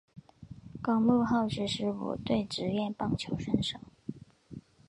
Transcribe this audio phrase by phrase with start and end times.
[0.81, 3.79] 高木浩之西武队职业棒球选手。